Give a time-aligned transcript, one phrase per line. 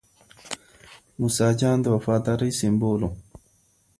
[1.19, 3.11] موسی جان د وفادارۍ سمبول و.